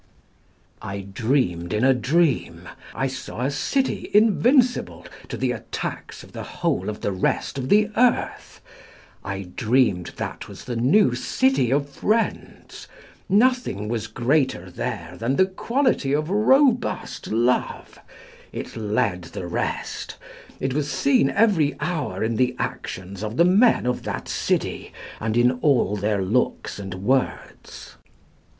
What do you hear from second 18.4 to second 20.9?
it led the rest; It was